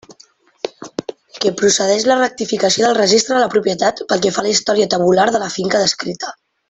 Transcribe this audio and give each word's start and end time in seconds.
Que 1.43 1.51
procedix 1.59 2.07
la 2.11 2.17
rectificació 2.21 2.87
del 2.87 2.97
registre 3.01 3.37
de 3.37 3.43
la 3.45 3.51
propietat 3.57 4.03
pel 4.13 4.25
que 4.25 4.33
fa 4.39 4.43
a 4.45 4.45
la 4.47 4.55
història 4.55 4.89
tabular 4.95 5.29
de 5.37 5.43
la 5.45 5.51
finca 5.59 5.85
descrita. 5.85 6.35